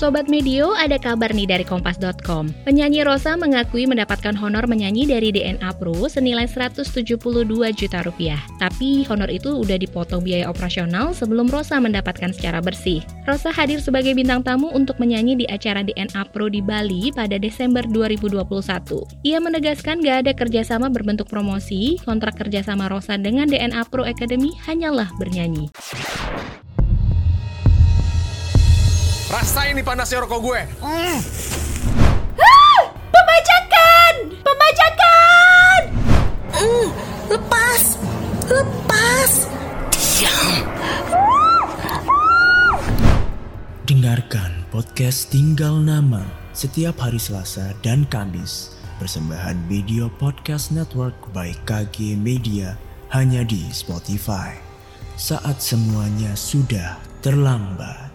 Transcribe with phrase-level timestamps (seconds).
[0.00, 2.48] Sobat Medio, ada kabar nih dari Kompas.com.
[2.64, 7.20] Penyanyi Rosa mengakui mendapatkan honor menyanyi dari DNA Pro senilai 172
[7.76, 8.40] juta rupiah.
[8.56, 13.04] Tapi honor itu udah dipotong biaya operasional sebelum Rosa mendapatkan secara bersih.
[13.28, 17.84] Rosa hadir sebagai bintang tamu untuk menyanyi di acara DNA Pro di Bali pada Desember
[17.84, 18.40] 2021.
[19.28, 25.12] Ia menegaskan gak ada kerjasama berbentuk promosi, kontrak kerjasama Rosa dengan DNA Pro Academy hanyalah
[25.20, 25.68] bernyanyi.
[29.30, 30.60] Rasain nih panasnya rokok gue.
[30.82, 31.18] Mm.
[33.14, 34.12] Pembajakan!
[34.42, 35.80] Pembajakan!
[36.58, 36.88] Mm,
[37.30, 37.82] lepas!
[38.50, 39.32] Lepas!
[39.94, 40.66] Diam!
[43.86, 48.74] Dengarkan podcast Tinggal Nama setiap hari Selasa dan Kamis.
[48.98, 52.74] Persembahan Video Podcast Network by KG Media
[53.14, 54.58] hanya di Spotify.
[55.14, 58.09] Saat semuanya sudah terlambat.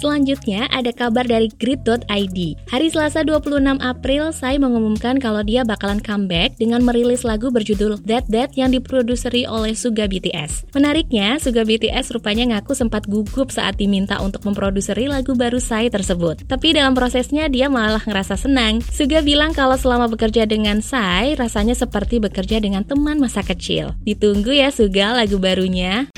[0.00, 2.38] Selanjutnya ada kabar dari grid.id.
[2.72, 8.24] Hari Selasa 26 April, Sai mengumumkan kalau dia bakalan comeback dengan merilis lagu berjudul That
[8.32, 10.72] That yang diproduseri oleh Suga BTS.
[10.72, 16.48] Menariknya, Suga BTS rupanya ngaku sempat gugup saat diminta untuk memproduksi lagu baru Sai tersebut.
[16.48, 18.80] Tapi dalam prosesnya dia malah ngerasa senang.
[18.88, 23.92] Suga bilang kalau selama bekerja dengan Sai, rasanya seperti bekerja dengan teman masa kecil.
[24.08, 26.08] Ditunggu ya Suga lagu barunya.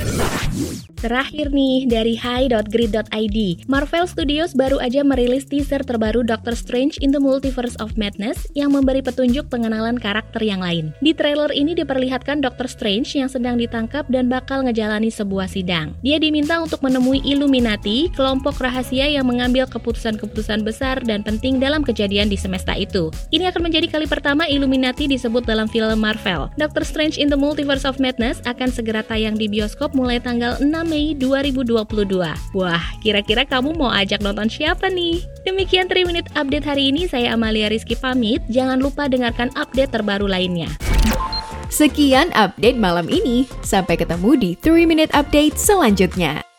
[1.03, 7.19] Terakhir nih dari hi.grid.id, Marvel Studios baru aja merilis teaser terbaru Doctor Strange in the
[7.19, 10.95] Multiverse of Madness yang memberi petunjuk pengenalan karakter yang lain.
[11.03, 15.91] Di trailer ini diperlihatkan Doctor Strange yang sedang ditangkap dan bakal ngejalani sebuah sidang.
[16.07, 22.31] Dia diminta untuk menemui Illuminati, kelompok rahasia yang mengambil keputusan-keputusan besar dan penting dalam kejadian
[22.31, 23.11] di semesta itu.
[23.35, 26.47] Ini akan menjadi kali pertama Illuminati disebut dalam film Marvel.
[26.63, 30.92] Doctor Strange in the Multiverse of Madness akan segera tayang di bioskop mulai tanggal 6
[30.93, 32.21] Mei 2022.
[32.53, 35.25] Wah, kira-kira kamu mau ajak nonton siapa nih?
[35.49, 38.45] Demikian 3 Minute Update hari ini, saya Amalia Rizky pamit.
[38.53, 40.69] Jangan lupa dengarkan update terbaru lainnya.
[41.73, 43.49] Sekian update malam ini.
[43.65, 46.52] Sampai ketemu di 3 Minute Update selanjutnya.